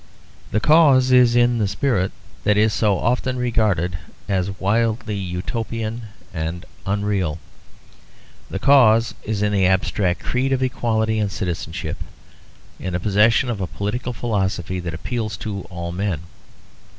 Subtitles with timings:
[0.49, 2.11] The cause is in the spirit
[2.43, 7.37] that is so often regarded as wildly Utopian and unreal.
[8.49, 11.97] The cause is in the abstract creed of equality and citizenship;
[12.79, 16.21] in the possession of a political philosophy that appeals to all men.